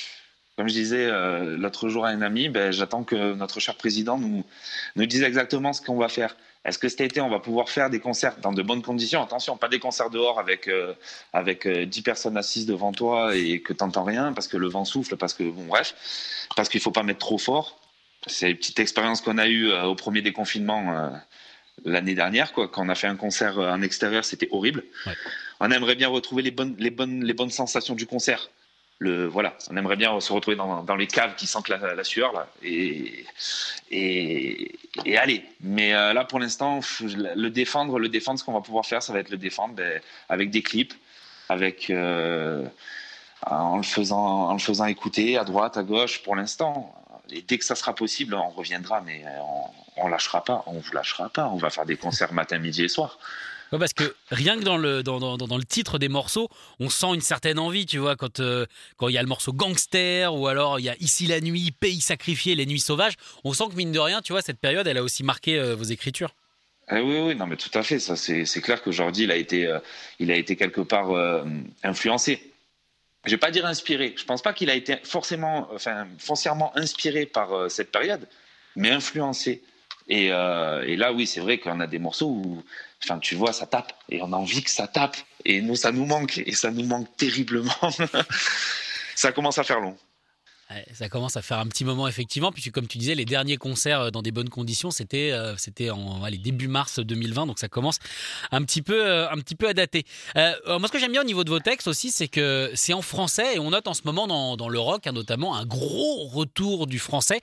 comme 0.61 0.69
je 0.69 0.75
disais 0.75 1.07
euh, 1.07 1.57
l'autre 1.57 1.89
jour 1.89 2.05
à 2.05 2.11
un 2.11 2.21
ami, 2.21 2.51
ben, 2.51 2.71
j'attends 2.71 3.03
que 3.03 3.33
notre 3.33 3.61
cher 3.61 3.77
président 3.77 4.19
nous, 4.19 4.45
nous 4.95 5.07
dise 5.07 5.23
exactement 5.23 5.73
ce 5.73 5.81
qu'on 5.81 5.97
va 5.97 6.11
faire. 6.11 6.37
Est-ce 6.67 6.79
que 6.79 6.91
cet 6.91 7.01
été, 7.01 7.23
on 7.23 7.31
va 7.31 7.39
pouvoir 7.39 7.71
faire 7.71 7.89
des 7.89 7.99
concerts 7.99 8.37
dans 8.43 8.53
de 8.53 8.61
bonnes 8.61 8.83
conditions? 8.83 9.23
Attention, 9.23 9.57
pas 9.57 9.71
des 9.71 9.79
concerts 9.79 10.11
dehors 10.11 10.39
avec, 10.39 10.69
euh, 10.69 10.93
avec 11.33 11.67
10 11.67 12.01
euh, 12.01 12.03
personnes 12.03 12.37
assises 12.37 12.67
devant 12.67 12.93
toi 12.93 13.35
et 13.35 13.63
que 13.63 13.73
tu 13.73 13.83
n'entends 13.83 14.05
rien 14.05 14.35
parce 14.35 14.49
que 14.49 14.59
le 14.59 14.69
vent 14.69 14.85
souffle, 14.85 15.17
parce 15.17 15.33
que, 15.33 15.45
bon, 15.45 15.65
bref, 15.65 15.95
parce 16.55 16.69
qu'il 16.69 16.81
ne 16.81 16.83
faut 16.83 16.91
pas 16.91 17.05
mettre 17.05 17.21
trop 17.21 17.39
fort. 17.39 17.81
C'est 18.27 18.51
une 18.51 18.57
petite 18.59 18.81
expérience 18.81 19.23
qu'on 19.23 19.39
a 19.39 19.49
eue 19.49 19.73
au 19.73 19.95
premier 19.95 20.21
déconfinement 20.21 21.11
l'année 21.87 22.15
dernière, 22.15 22.53
quoi. 22.53 22.69
Quand 22.69 22.85
on 22.85 22.91
a 22.91 22.95
fait 22.95 23.07
un 23.07 23.17
concert 23.17 23.57
en 23.59 23.81
extérieur, 23.81 24.27
c'était 24.27 24.49
horrible. 24.51 24.85
On 25.59 25.71
aimerait 25.71 25.95
bien 25.95 26.09
retrouver 26.09 26.43
les 26.43 26.51
bonnes, 26.51 26.77
les, 26.79 26.91
bonnes, 26.91 27.25
les 27.25 27.33
bonnes 27.33 27.49
sensations 27.49 27.95
du 27.95 28.05
concert 28.05 28.51
le 29.01 29.27
voilà, 29.27 29.57
on 29.71 29.77
aimerait 29.79 29.97
bien 29.97 30.21
se 30.21 30.31
retrouver 30.33 30.57
dans, 30.57 30.85
dans 30.85 30.95
les 30.95 31.07
caves 31.07 31.35
qui 31.35 31.47
sentent 31.47 31.69
la, 31.69 31.95
la 31.95 32.05
sueur 32.05 32.33
là 32.35 32.47
et 32.63 33.25
et. 33.91 34.73
Mais 35.63 35.95
euh, 35.95 36.13
là 36.13 36.25
pour 36.25 36.39
l'instant, 36.39 36.81
le 37.01 37.49
défendre, 37.49 37.99
le 37.99 38.09
défendre, 38.09 38.39
ce 38.39 38.45
qu'on 38.45 38.53
va 38.53 38.61
pouvoir 38.61 38.85
faire, 38.85 39.03
ça 39.03 39.13
va 39.13 39.21
être 39.21 39.31
le 39.31 39.39
défendre 39.39 39.75
ben, 39.75 40.01
avec 40.29 40.51
des 40.51 40.63
clips, 40.63 40.95
avec 41.49 41.89
euh, 41.89 42.67
en 43.47 43.79
le 43.79 43.83
faisant 43.83 44.49
en 44.51 44.53
le 44.53 44.59
faisant 44.59 44.85
écouter 44.85 45.39
à 45.39 45.45
droite, 45.45 45.79
à 45.79 45.83
gauche 45.83 46.23
pour 46.23 46.37
l'instant. 46.37 46.95
Et 47.31 47.43
dès 47.43 47.59
que 47.59 47.65
ça 47.65 47.77
sera 47.77 47.95
possible, 47.95 48.35
on 48.35 48.51
reviendra, 48.51 49.01
mais 49.01 49.25
on, 49.41 50.05
on 50.05 50.09
lâchera 50.09 50.45
pas, 50.45 50.63
on 50.67 50.79
vous 50.79 50.93
lâchera 50.93 51.31
pas. 51.31 51.49
On 51.49 51.57
va 51.57 51.71
faire 51.71 51.87
des 51.87 51.97
concerts 51.97 52.33
matin, 52.35 52.59
midi 52.59 52.85
et 52.85 52.89
soir 52.89 53.19
parce 53.79 53.93
que 53.93 54.15
rien 54.31 54.59
que 54.59 54.65
dans 54.65 54.77
le, 54.77 55.03
dans, 55.03 55.21
dans, 55.21 55.37
dans, 55.37 55.57
le 55.57 55.65
titre 55.65 55.99
des 55.99 56.09
morceaux, 56.09 56.49
on 56.81 56.91
sent 56.91 57.15
une 57.15 57.21
certaine 57.21 57.59
envie, 57.59 57.87
tu 57.87 57.99
vois, 57.99 58.17
quand 58.17 58.41
euh, 58.41 58.67
quand 58.97 59.09
il 59.09 59.15
y 59.15 59.19
a 59.19 59.23
le 59.23 59.29
morceau 59.29 59.53
Gangster 59.53 60.35
ou 60.35 60.49
alors 60.49 60.81
il 60.81 60.85
y 60.85 60.89
a 60.89 60.97
Ici 61.01 61.27
la 61.27 61.41
nuit, 61.41 61.71
Pays 61.71 62.01
sacrifié, 62.01 62.55
Les 62.57 62.67
nuits 62.67 62.81
sauvages, 62.81 63.15
on 63.45 63.53
sent 63.53 63.65
que 63.71 63.77
mine 63.77 63.93
de 63.93 63.99
rien, 63.99 64.23
tu 64.23 64.33
vois, 64.33 64.43
cette 64.43 64.59
période, 64.59 64.87
elle 64.87 64.99
a 64.99 65.03
aussi 65.03 65.23
marqué 65.23 65.59
euh, 65.59 65.75
vos 65.75 65.85
écritures. 65.85 66.35
Eh 66.91 67.01
oui, 67.01 67.19
oui, 67.21 67.35
non, 67.37 67.47
mais 67.47 67.57
tout 67.57 67.71
à 67.75 67.85
fait. 67.85 68.01
Ça, 68.01 68.17
c'est, 68.17 68.45
clair 68.61 68.83
que 68.83 68.91
Jordi, 68.91 69.23
il 69.23 69.31
a 69.31 69.37
été, 69.37 69.67
euh, 69.67 69.79
il 70.19 70.33
a 70.33 70.37
été 70.37 70.57
quelque 70.57 70.81
part 70.81 71.11
influencé. 71.85 72.53
Je 73.27 73.31
vais 73.31 73.37
pas 73.39 73.53
dire 73.53 73.65
inspiré. 73.67 74.15
Je 74.17 74.25
pense 74.25 74.43
pas 74.43 74.53
qu'il 74.53 74.71
a 74.71 74.75
été 74.75 74.97
forcément, 75.05 75.69
enfin, 75.73 76.09
foncièrement 76.19 76.77
inspiré 76.77 77.27
par 77.27 77.71
cette 77.71 77.93
période, 77.93 78.27
mais 78.75 78.91
influencé. 78.91 79.63
Et, 80.11 80.27
et 80.27 80.97
là, 80.97 81.13
oui, 81.13 81.27
c'est 81.27 81.41
vrai 81.41 81.59
qu'on 81.59 81.81
a 81.81 81.87
des 81.87 81.99
morceaux 81.99 82.27
où 82.27 82.63
Enfin, 83.03 83.19
tu 83.19 83.35
vois, 83.35 83.53
ça 83.53 83.67
tape 83.67 83.93
et 84.11 84.21
on 84.23 84.33
a 84.33 84.37
envie 84.37 84.63
que 84.63 84.71
ça 84.71 84.87
tape. 84.87 85.17
Et 85.45 85.63
nous, 85.63 85.77
ça 85.77 85.91
nous 85.91 86.05
manque 86.05 86.39
et 86.39 86.53
ça 86.53 86.71
nous 86.71 86.85
manque 86.85 87.09
terriblement. 87.17 87.73
ça 89.15 89.33
commence 89.33 89.59
à 89.59 89.65
faire 89.65 89.81
long. 89.81 89.97
Ça 90.95 91.09
commence 91.09 91.37
à 91.37 91.43
faire 91.43 91.59
un 91.59 91.67
petit 91.67 91.85
moment 91.85 92.09
effectivement, 92.09 92.53
puisque 92.53 92.71
comme 92.71 92.87
tu 92.87 92.99
disais, 92.99 93.15
les 93.15 93.25
derniers 93.25 93.57
concerts 93.57 94.01
euh, 94.01 94.11
dans 94.11 94.23
des 94.23 94.33
bonnes 94.33 94.49
conditions, 94.49 94.91
c'était 94.91 95.33
euh, 95.33 95.57
c'était 95.57 95.91
en 95.91 96.23
allez, 96.23 96.39
début 96.39 96.69
mars 96.69 96.99
2020, 97.01 97.47
donc 97.47 97.59
ça 97.59 97.69
commence 97.69 97.99
un 98.51 98.63
petit 98.63 98.83
peu 98.83 99.05
euh, 99.05 99.31
un 99.31 99.37
petit 99.39 99.55
peu 99.55 99.69
à 99.69 99.75
dater. 99.75 100.05
moi, 100.35 100.87
ce 100.87 100.93
que 100.93 100.99
j'aime 100.99 101.13
bien 101.13 101.23
au 101.23 101.25
niveau 101.25 101.45
de 101.45 101.51
vos 101.51 101.61
textes 101.61 101.89
aussi, 101.89 102.11
c'est 102.11 102.29
que 102.29 102.71
c'est 102.75 102.93
en 102.93 103.03
français 103.03 103.57
et 103.57 103.59
on 103.59 103.71
note 103.71 103.89
en 103.89 103.95
ce 103.95 104.03
moment 104.05 104.27
dans, 104.27 104.57
dans 104.57 104.69
le 104.69 104.79
rock, 104.79 105.07
hein, 105.07 105.13
notamment, 105.13 105.57
un 105.57 105.67
gros 105.67 106.27
retour 106.27 106.87
du 106.87 106.99
français. 106.99 107.41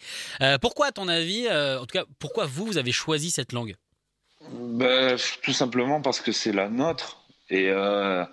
pourquoi, 0.62 0.88
à 0.88 0.92
ton 0.92 1.08
avis, 1.08 1.48
en 1.50 1.86
tout 1.86 1.94
cas, 1.94 2.06
pourquoi 2.20 2.46
vous 2.46 2.66
vous 2.66 2.78
avez 2.78 2.92
choisi 2.92 3.32
cette 3.32 3.52
langue? 3.54 3.76
Ben, 4.52 5.18
Tout 5.42 5.54
simplement 5.54 6.02
parce 6.02 6.22
que 6.22 6.32
c'est 6.32 6.52
la 6.52 6.70
nôtre 6.70 7.17
Et, 7.50 7.70
euh, 7.70 8.26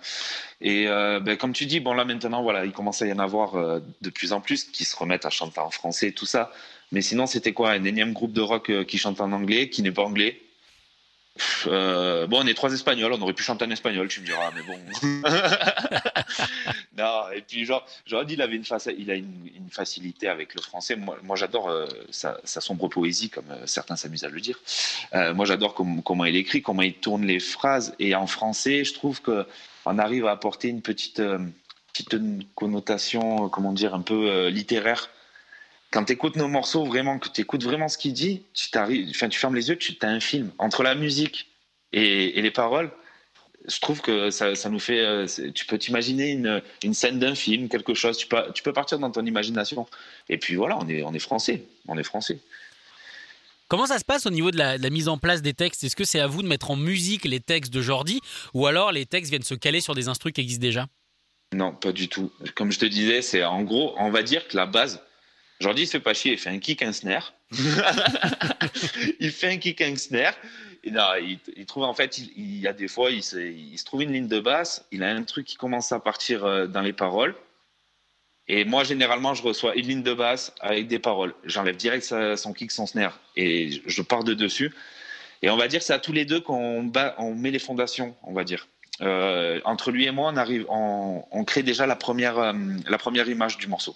et 0.61 0.87
euh, 0.87 1.19
ben, 1.19 1.37
comme 1.37 1.53
tu 1.53 1.65
dis, 1.65 1.79
bon 1.79 1.93
là 1.93 2.05
maintenant, 2.05 2.43
voilà, 2.43 2.65
il 2.65 2.71
commence 2.73 3.01
à 3.01 3.07
y 3.07 3.13
en 3.13 3.19
avoir 3.19 3.55
euh, 3.55 3.79
de 4.01 4.09
plus 4.09 4.33
en 4.33 4.41
plus 4.41 4.65
qui 4.65 4.83
se 4.85 4.95
remettent 4.95 5.25
à 5.25 5.29
chanter 5.29 5.59
en 5.59 5.71
français, 5.71 6.11
tout 6.11 6.25
ça. 6.25 6.51
Mais 6.91 7.01
sinon, 7.01 7.25
c'était 7.25 7.53
quoi 7.53 7.71
Un 7.71 7.83
énième 7.83 8.13
groupe 8.13 8.33
de 8.33 8.41
rock 8.41 8.69
euh, 8.69 8.83
qui 8.83 8.97
chante 8.97 9.21
en 9.21 9.31
anglais, 9.31 9.69
qui 9.69 9.81
n'est 9.81 9.91
pas 9.91 10.03
anglais? 10.03 10.41
Euh, 11.67 12.27
bon, 12.27 12.43
on 12.43 12.47
est 12.47 12.53
trois 12.53 12.73
Espagnols, 12.73 13.11
on 13.13 13.21
aurait 13.21 13.33
pu 13.33 13.43
chanter 13.43 13.65
en 13.65 13.71
espagnol, 13.71 14.07
tu 14.07 14.21
me 14.21 14.25
diras, 14.25 14.51
mais 14.55 14.61
bon. 14.61 14.79
non, 16.97 17.23
et 17.35 17.41
puis 17.41 17.65
genre, 17.65 17.85
Jordi, 18.05 18.35
il 18.35 18.41
avait 18.41 18.55
une, 18.55 18.63
il 18.97 19.11
a 19.11 19.15
une, 19.15 19.49
une 19.55 19.69
facilité 19.69 20.29
avec 20.29 20.55
le 20.55 20.61
français. 20.61 20.95
Moi, 20.95 21.17
moi 21.23 21.35
j'adore 21.35 21.69
euh, 21.69 21.87
sa, 22.09 22.39
sa 22.43 22.61
sombre 22.61 22.87
poésie, 22.87 23.29
comme 23.29 23.49
euh, 23.51 23.65
certains 23.65 23.95
s'amusent 23.95 24.23
à 24.23 24.29
le 24.29 24.39
dire. 24.39 24.59
Moi, 25.13 25.45
j'adore 25.45 25.73
com- 25.73 26.01
comment 26.03 26.25
il 26.25 26.35
écrit, 26.35 26.61
comment 26.61 26.81
il 26.81 26.93
tourne 26.93 27.25
les 27.25 27.39
phrases. 27.39 27.95
Et 27.99 28.15
en 28.15 28.27
français, 28.27 28.83
je 28.83 28.93
trouve 28.93 29.21
que 29.21 29.45
on 29.85 29.97
arrive 29.99 30.25
à 30.25 30.31
apporter 30.31 30.67
une 30.69 30.81
petite, 30.81 31.21
petite 31.93 32.15
connotation, 32.55 33.49
comment 33.49 33.71
dire, 33.71 33.93
un 33.93 34.01
peu 34.01 34.47
littéraire. 34.47 35.09
Quand 35.91 36.03
tu 36.03 36.13
écoutes 36.13 36.35
nos 36.35 36.47
morceaux, 36.47 36.85
vraiment, 36.85 37.19
que 37.19 37.29
tu 37.29 37.41
écoutes 37.41 37.63
vraiment 37.63 37.87
ce 37.87 37.97
qu'il 37.97 38.13
dit, 38.13 38.43
tu, 38.53 38.67
enfin, 38.77 39.29
tu 39.29 39.39
fermes 39.39 39.55
les 39.55 39.69
yeux, 39.69 39.77
tu 39.77 39.95
as 40.01 40.07
un 40.07 40.19
film. 40.19 40.51
Entre 40.57 40.83
la 40.83 40.93
musique 40.93 41.47
et, 41.93 42.37
et 42.37 42.41
les 42.41 42.51
paroles, 42.51 42.91
je 43.67 43.79
trouve 43.79 44.01
que 44.01 44.29
ça, 44.29 44.55
ça 44.55 44.69
nous 44.69 44.79
fait. 44.79 44.99
euh, 44.99 45.25
tu 45.53 45.65
peux 45.65 45.77
t'imaginer 45.77 46.31
une, 46.31 46.61
une 46.83 46.93
scène 46.93 47.17
d'un 47.17 47.33
film, 47.33 47.69
quelque 47.69 47.93
chose. 47.93 48.17
Tu 48.17 48.27
peux, 48.27 48.43
tu 48.53 48.61
peux 48.61 48.73
partir 48.73 48.99
dans 48.99 49.09
ton 49.09 49.25
imagination. 49.25 49.87
Et 50.27 50.37
puis 50.37 50.55
voilà, 50.55 50.77
on 50.77 50.87
est, 50.89 51.01
on 51.01 51.13
est 51.13 51.19
français. 51.19 51.63
On 51.87 51.97
est 51.97 52.03
français. 52.03 52.39
Comment 53.67 53.87
ça 53.87 53.97
se 53.97 54.05
passe 54.05 54.27
au 54.27 54.29
niveau 54.29 54.51
de 54.51 54.57
la, 54.57 54.77
de 54.77 54.83
la 54.83 54.89
mise 54.91 55.07
en 55.07 55.17
place 55.17 55.41
des 55.41 55.53
textes? 55.53 55.83
Est-ce 55.83 55.95
que 55.95 56.03
c'est 56.03 56.19
à 56.19 56.27
vous 56.27 56.43
de 56.43 56.47
mettre 56.47 56.69
en 56.69 56.75
musique 56.75 57.25
les 57.25 57.39
textes 57.39 57.73
de 57.73 57.81
Jordi 57.81 58.21
ou 58.53 58.67
alors 58.67 58.91
les 58.91 59.05
textes 59.07 59.31
viennent 59.31 59.43
se 59.43 59.55
caler 59.55 59.81
sur 59.81 59.95
des 59.95 60.09
instrus 60.09 60.33
qui 60.33 60.41
existent 60.41 60.61
déjà? 60.61 60.87
Non, 61.53 61.71
pas 61.71 61.91
du 61.91 62.07
tout. 62.07 62.31
Comme 62.53 62.71
je 62.71 62.77
te 62.77 62.85
disais, 62.85 63.21
c'est 63.23 63.43
en 63.43 63.63
gros, 63.63 63.95
on 63.97 64.11
va 64.11 64.21
dire 64.21 64.47
que 64.47 64.57
la 64.57 64.65
base. 64.65 65.01
Jordi, 65.59 65.83
il 65.83 65.85
se 65.87 65.91
fait 65.93 65.99
pas 65.99 66.13
chier, 66.13 66.33
il 66.33 66.37
fait 66.37 66.49
un 66.49 66.59
kick, 66.59 66.81
un 66.81 66.91
snare. 66.91 67.33
il 69.19 69.31
fait 69.31 69.47
un 69.51 69.57
kick, 69.57 69.81
un 69.81 69.95
snare. 69.95 70.33
Et 70.83 70.91
non, 70.91 71.03
il, 71.19 71.39
il 71.55 71.65
trouve 71.65 71.83
en 71.83 71.93
fait, 71.93 72.17
il, 72.17 72.31
il 72.35 72.59
y 72.59 72.67
a 72.67 72.73
des 72.73 72.87
fois, 72.87 73.09
il 73.11 73.23
se, 73.23 73.37
il 73.37 73.77
se 73.77 73.85
trouve 73.85 74.03
une 74.03 74.11
ligne 74.11 74.27
de 74.27 74.39
basse, 74.39 74.85
il 74.91 75.03
a 75.03 75.09
un 75.09 75.23
truc 75.23 75.45
qui 75.47 75.55
commence 75.55 75.91
à 75.91 75.99
partir 75.99 76.45
euh, 76.45 76.67
dans 76.67 76.81
les 76.81 76.93
paroles. 76.93 77.35
Et 78.47 78.63
moi, 78.65 78.83
généralement, 78.83 79.33
je 79.33 79.41
reçois 79.41 79.73
une 79.75 79.87
ligne 79.87 80.03
de 80.03 80.13
basse 80.13 80.53
avec 80.59 80.87
des 80.87 80.99
paroles. 80.99 81.33
J'enlève 81.45 81.75
direct 81.77 82.03
sa- 82.03 82.37
son 82.37 82.53
kick, 82.53 82.71
son 82.71 82.85
snare, 82.85 83.19
et 83.35 83.81
je- 83.87 84.01
pars 84.03 84.23
de 84.23 84.35
dessus. 84.35 84.71
Et 85.41 85.49
on 85.49 85.57
va 85.57 85.67
dire 85.67 85.79
que 85.79 85.85
c'est 85.85 85.93
à 85.93 85.99
tous 85.99 86.11
les 86.13 86.25
deux 86.25 86.39
qu'on 86.41 86.91
on 87.17 87.35
met 87.35 87.51
les 87.51 87.59
fondations, 87.59 88.15
on 88.23 88.33
va 88.33 88.43
dire. 88.43 88.67
Euh, 89.01 89.59
entre 89.65 89.91
lui 89.91 90.05
et 90.05 90.11
moi, 90.11 90.31
on 90.31 90.37
arrive, 90.37 90.65
on, 90.69 91.23
on 91.31 91.43
crée 91.43 91.63
déjà 91.63 91.87
la 91.87 91.95
première, 91.95 92.37
euh, 92.37 92.53
la 92.87 92.97
première 92.99 93.27
image 93.27 93.57
du 93.57 93.67
morceau. 93.67 93.95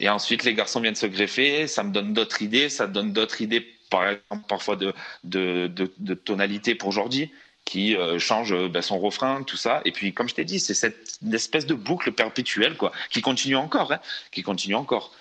Et 0.00 0.08
ensuite, 0.08 0.44
les 0.44 0.54
garçons 0.54 0.80
viennent 0.80 0.94
se 0.94 1.06
greffer, 1.06 1.66
ça 1.66 1.82
me 1.82 1.92
donne 1.92 2.12
d'autres 2.12 2.42
idées, 2.42 2.68
ça 2.68 2.86
donne 2.86 3.12
d'autres 3.12 3.40
idées, 3.40 3.66
par 3.90 4.08
exemple, 4.08 4.46
parfois 4.48 4.76
de, 4.76 4.92
de, 5.24 5.70
de, 5.72 6.14
tonalité 6.14 6.74
pour 6.74 6.92
Jordi, 6.92 7.30
qui 7.64 7.96
euh, 7.96 8.18
change 8.18 8.54
ben, 8.68 8.82
son 8.82 8.98
refrain, 8.98 9.42
tout 9.42 9.56
ça. 9.56 9.80
Et 9.84 9.92
puis, 9.92 10.12
comme 10.12 10.28
je 10.28 10.34
t'ai 10.34 10.44
dit, 10.44 10.60
c'est 10.60 10.74
cette 10.74 11.18
espèce 11.32 11.66
de 11.66 11.74
boucle 11.74 12.12
perpétuelle, 12.12 12.76
quoi, 12.76 12.92
qui 13.10 13.22
continue 13.22 13.56
encore, 13.56 13.92
hein, 13.92 14.00
qui 14.32 14.42
continue 14.42 14.74
encore. 14.74 15.12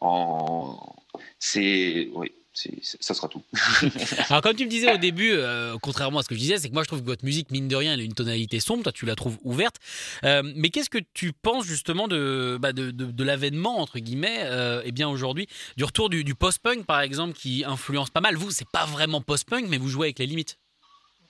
En... 0.00 0.96
C'est, 1.38 2.08
oui, 2.12 2.32
ça 2.80 3.14
sera 3.14 3.28
tout. 3.28 3.42
Alors 4.30 4.42
comme 4.42 4.56
tu 4.56 4.64
me 4.64 4.70
disais 4.70 4.92
au 4.92 4.96
début, 4.96 5.32
euh, 5.32 5.76
contrairement 5.80 6.20
à 6.20 6.22
ce 6.22 6.28
que 6.28 6.34
je 6.34 6.40
disais, 6.40 6.58
c'est 6.58 6.68
que 6.68 6.74
moi 6.74 6.82
je 6.82 6.88
trouve 6.88 7.00
que 7.00 7.06
votre 7.06 7.24
musique, 7.24 7.50
mine 7.50 7.68
de 7.68 7.76
rien, 7.76 7.94
elle 7.94 8.00
a 8.00 8.04
une 8.04 8.14
tonalité 8.14 8.60
sombre, 8.60 8.82
toi 8.82 8.92
tu 8.92 9.06
la 9.06 9.14
trouves 9.14 9.38
ouverte. 9.42 9.76
Euh, 10.24 10.42
mais 10.56 10.70
qu'est-ce 10.70 10.90
que 10.90 10.98
tu 11.14 11.32
penses 11.32 11.64
justement 11.66 12.08
de, 12.08 12.58
bah, 12.60 12.72
de, 12.72 12.90
de, 12.90 13.06
de 13.06 13.24
l'avènement, 13.24 13.80
entre 13.80 13.98
guillemets, 13.98 14.42
euh, 14.44 14.82
eh 14.84 14.92
bien 14.92 15.08
aujourd'hui, 15.08 15.46
du 15.76 15.84
retour 15.84 16.08
du, 16.10 16.24
du 16.24 16.34
post-punk 16.34 16.84
par 16.86 17.00
exemple, 17.00 17.34
qui 17.34 17.64
influence 17.64 18.10
pas 18.10 18.20
mal? 18.20 18.36
Vous, 18.36 18.50
c'est 18.50 18.68
pas 18.68 18.86
vraiment 18.86 19.20
post-punk, 19.20 19.66
mais 19.68 19.78
vous 19.78 19.88
jouez 19.88 20.08
avec 20.08 20.18
les 20.18 20.26
limites. 20.26 20.58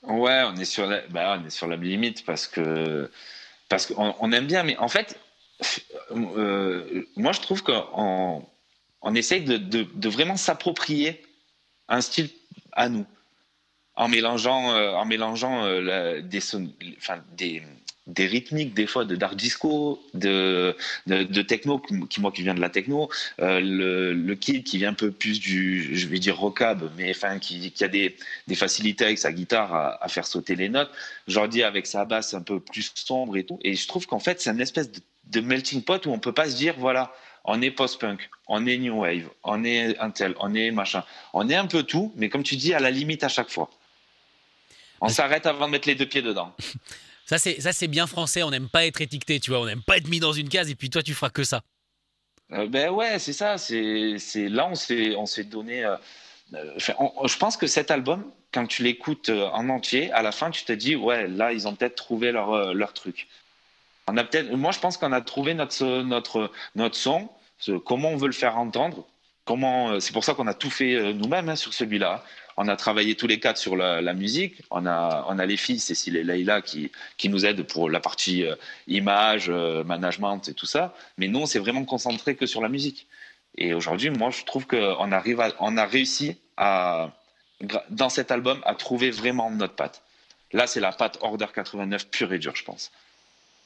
Ouais, 0.04 0.42
on 0.46 0.56
est 0.56 0.64
sur 0.64 0.86
la, 0.86 1.00
bah, 1.08 1.38
on 1.40 1.46
est 1.46 1.50
sur 1.50 1.66
la 1.66 1.76
limite 1.76 2.24
parce 2.24 2.46
que 2.46 3.10
parce 3.68 3.86
qu'on 3.86 4.14
on 4.20 4.32
aime 4.32 4.46
bien, 4.46 4.62
mais 4.62 4.76
en 4.78 4.88
fait, 4.88 5.18
euh, 6.12 7.04
moi 7.16 7.32
je 7.32 7.40
trouve 7.40 7.62
qu'on 7.62 8.46
on 9.02 9.14
essaye 9.14 9.44
de, 9.44 9.56
de, 9.56 9.86
de 9.94 10.08
vraiment 10.08 10.36
s'approprier 10.36 11.22
un 11.88 12.00
style 12.00 12.30
à 12.72 12.88
nous 12.88 13.06
en 13.98 14.08
mélangeant 14.08 14.72
euh, 14.72 14.92
en 14.92 15.04
mélangeant 15.04 15.64
euh, 15.64 16.22
des, 16.22 18.26
rythmiques 18.26 18.72
des 18.72 18.86
fois 18.86 19.04
de 19.04 19.16
dark 19.16 19.34
disco, 19.34 20.00
de, 20.14 20.76
de, 21.06 21.24
de 21.24 21.42
techno, 21.42 21.78
qui 21.78 22.20
moi 22.20 22.30
qui 22.30 22.42
viens 22.42 22.54
de 22.54 22.60
la 22.60 22.70
techno, 22.70 23.10
euh, 23.40 23.60
le, 23.60 24.34
kid 24.34 24.62
qui 24.62 24.78
vient 24.78 24.90
un 24.90 24.94
peu 24.94 25.10
plus 25.10 25.40
du, 25.40 25.96
je 25.96 26.06
vais 26.06 26.20
dire 26.20 26.38
rockab, 26.38 26.90
mais 26.96 27.12
qui, 27.40 27.84
a 27.84 27.88
des, 27.88 28.16
des 28.46 28.54
facilités 28.54 29.04
avec 29.04 29.18
sa 29.18 29.32
guitare 29.32 29.74
à, 29.74 30.02
à 30.02 30.08
faire 30.08 30.26
sauter 30.26 30.54
les 30.54 30.68
notes. 30.68 30.90
Jordi 31.26 31.64
avec 31.64 31.86
sa 31.86 32.04
basse 32.04 32.34
un 32.34 32.42
peu 32.42 32.60
plus 32.60 32.92
sombre 32.94 33.36
et 33.36 33.44
tout. 33.44 33.58
Et 33.62 33.74
je 33.74 33.88
trouve 33.88 34.06
qu'en 34.06 34.20
fait 34.20 34.40
c'est 34.40 34.50
une 34.50 34.60
espèce 34.60 34.92
de, 34.92 35.00
de 35.28 35.40
melting 35.40 35.82
pot 35.82 36.04
où 36.06 36.10
on 36.10 36.18
peut 36.18 36.32
pas 36.32 36.48
se 36.50 36.56
dire 36.56 36.74
voilà 36.78 37.12
on 37.44 37.62
est 37.62 37.70
post-punk, 37.70 38.28
on 38.46 38.66
est 38.66 38.76
new 38.76 39.00
wave, 39.00 39.28
on 39.42 39.64
est 39.64 39.96
un 39.98 40.10
tel, 40.10 40.34
on 40.40 40.54
est 40.54 40.70
machin, 40.70 41.02
on 41.32 41.48
est 41.48 41.54
un 41.54 41.66
peu 41.66 41.82
tout, 41.82 42.12
mais 42.16 42.28
comme 42.28 42.42
tu 42.42 42.56
dis 42.56 42.74
à 42.74 42.80
la 42.80 42.90
limite 42.90 43.24
à 43.24 43.28
chaque 43.28 43.48
fois. 43.48 43.70
On 45.00 45.08
s'arrête 45.08 45.46
avant 45.46 45.66
de 45.66 45.72
mettre 45.72 45.86
les 45.88 45.94
deux 45.94 46.06
pieds 46.08 46.22
dedans. 46.22 46.52
Ça 47.26 47.36
c'est 47.36 47.60
ça 47.60 47.72
c'est 47.74 47.88
bien 47.88 48.06
français, 48.06 48.42
on 48.42 48.50
n'aime 48.50 48.70
pas 48.70 48.86
être 48.86 49.02
étiqueté, 49.02 49.38
tu 49.38 49.50
vois, 49.50 49.60
on 49.60 49.66
n'aime 49.66 49.82
pas 49.82 49.98
être 49.98 50.08
mis 50.08 50.18
dans 50.18 50.32
une 50.32 50.48
case 50.48 50.70
et 50.70 50.74
puis 50.74 50.88
toi 50.88 51.02
tu 51.02 51.12
feras 51.12 51.28
que 51.28 51.44
ça. 51.44 51.60
Euh, 52.52 52.66
ben 52.66 52.88
ouais, 52.90 53.18
c'est 53.18 53.34
ça. 53.34 53.58
C'est, 53.58 54.16
c'est 54.18 54.48
là 54.48 54.66
on 54.66 54.74
s'est, 54.74 55.14
on 55.14 55.26
s'est 55.26 55.44
donné. 55.44 55.84
euh, 55.84 55.94
euh, 56.54 56.72
on- 56.98 57.26
je 57.26 57.36
pense 57.36 57.58
que 57.58 57.66
cet 57.66 57.90
album, 57.90 58.24
quand 58.50 58.66
tu 58.66 58.82
l'écoutes 58.82 59.28
en 59.28 59.68
entier, 59.68 60.10
à 60.12 60.22
la 60.22 60.32
fin, 60.32 60.50
tu 60.50 60.64
te 60.64 60.72
dis 60.72 60.96
ouais, 60.96 61.28
là 61.28 61.52
ils 61.52 61.68
ont 61.68 61.74
peut-être 61.74 61.96
trouvé 61.96 62.32
leur 62.32 62.72
leur 62.72 62.94
truc. 62.94 63.28
Moi, 64.12 64.72
je 64.72 64.78
pense 64.78 64.96
qu'on 64.96 65.12
a 65.12 65.20
trouvé 65.20 65.54
notre 65.54 66.50
son. 66.92 67.28
comment 67.84 68.10
on 68.10 68.16
veut 68.16 68.26
le 68.26 68.32
faire 68.32 68.58
entendre. 68.58 69.06
Comment. 69.44 69.90
euh, 69.90 70.00
C'est 70.00 70.12
pour 70.12 70.24
ça 70.24 70.34
qu'on 70.34 70.46
a 70.46 70.54
tout 70.54 70.70
fait 70.70 70.94
euh, 70.94 71.12
nous-mêmes 71.12 71.48
hein, 71.48 71.56
sur 71.56 71.72
celui-là. 71.72 72.22
On 72.56 72.68
a 72.68 72.76
travaillé 72.76 73.14
tous 73.14 73.26
les 73.26 73.38
quatre 73.38 73.56
sur 73.56 73.76
la, 73.76 74.12
musique. 74.14 74.62
On 74.70 74.84
a, 74.84 75.24
on 75.28 75.38
a 75.38 75.46
les 75.46 75.56
filles, 75.56 75.78
Cécile 75.78 76.16
et 76.16 76.24
Leïla, 76.24 76.60
qui, 76.60 76.90
qui 77.16 77.28
nous 77.28 77.46
aident 77.46 77.62
pour 77.62 77.88
la 77.88 78.00
partie 78.00 78.44
euh, 78.44 78.56
image, 78.88 79.48
management 79.48 80.48
et 80.48 80.54
tout 80.54 80.66
ça. 80.66 80.94
Mais 81.18 81.28
nous, 81.28 81.40
on 81.40 81.46
s'est 81.46 81.60
vraiment 81.60 81.84
concentré 81.84 82.34
que 82.34 82.46
sur 82.46 82.60
la 82.60 82.68
musique. 82.68 83.06
Et 83.56 83.74
aujourd'hui, 83.74 84.10
moi, 84.10 84.30
je 84.30 84.44
trouve 84.44 84.66
qu'on 84.66 85.12
arrive 85.12 85.40
on 85.60 85.76
a 85.76 85.86
réussi 85.86 86.36
dans 87.90 88.08
cet 88.08 88.30
album, 88.30 88.60
à 88.64 88.74
trouver 88.74 89.10
vraiment 89.10 89.50
notre 89.50 89.74
patte. 89.74 90.02
Là, 90.52 90.66
c'est 90.66 90.80
la 90.80 90.92
patte 90.92 91.18
Order 91.20 91.46
89 91.54 92.08
pure 92.10 92.32
et 92.32 92.38
dure, 92.38 92.56
je 92.56 92.64
pense. 92.64 92.90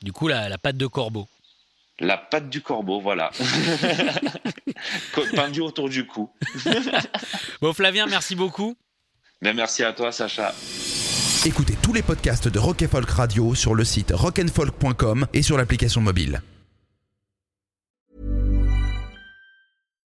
Du 0.03 0.13
coup 0.13 0.29
la, 0.29 0.49
la 0.49 0.59
patte 0.59 0.77
de 0.77 0.87
corbeau. 0.87 1.29
La 2.01 2.17
patte 2.17 2.49
du 2.49 2.61
corbeau, 2.63 3.01
voilà. 3.01 3.31
Pendue 5.35 5.61
autour 5.61 5.89
du 5.89 6.07
cou. 6.07 6.31
Bon 7.61 7.73
Flavien, 7.73 8.07
merci 8.07 8.35
beaucoup. 8.35 8.77
Mais 9.41 9.55
merci 9.55 9.85
à 9.85 9.93
toi, 9.93 10.11
Sacha. 10.11 10.55
Écoutez 11.45 11.75
tous 11.83 11.93
les 11.93 12.03
podcasts 12.03 12.49
de 12.49 12.59
Rock 12.59 12.83
and 12.83 12.89
Folk 12.89 13.11
Radio 13.11 13.55
sur 13.55 13.75
le 13.75 13.85
site 13.85 14.13
rockandfolk.com 14.15 15.27
et 15.33 15.43
sur 15.43 15.57
l'application 15.57 16.01
mobile. 16.01 16.43